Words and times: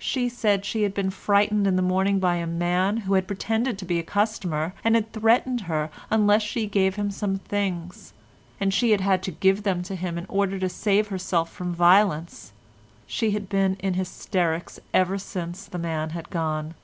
She 0.00 0.28
said 0.28 0.64
she 0.64 0.82
had 0.82 0.92
been 0.92 1.10
frightened 1.10 1.68
in 1.68 1.76
the 1.76 1.80
morning 1.80 2.18
by 2.18 2.34
a 2.34 2.48
man 2.48 2.96
who 3.06 3.14
had 3.14 3.28
pretended 3.28 3.78
to 3.78 3.84
be 3.84 4.00
a 4.00 4.02
customer, 4.02 4.74
and 4.82 4.96
had 4.96 5.12
threatened 5.12 5.60
her 5.70 5.88
unless 6.10 6.42
she 6.42 6.66
gave 6.66 6.96
him 6.96 7.12
some 7.12 7.38
things, 7.38 8.12
and 8.58 8.74
she 8.74 8.90
had 8.90 9.02
had 9.02 9.22
to 9.22 9.30
give 9.30 9.62
them 9.62 9.84
to 9.84 9.94
him 9.94 10.18
in 10.18 10.26
order 10.28 10.58
to 10.58 10.68
save 10.68 11.06
herself 11.14 11.48
from 11.52 11.72
violence; 11.72 12.50
she 13.06 13.30
had 13.30 13.48
been 13.48 13.76
in 13.78 13.94
hysterics 13.94 14.80
ever 14.92 15.16
since 15.16 15.66
the 15.66 15.78
man 15.78 16.10
had 16.10 16.28
gone. 16.30 16.74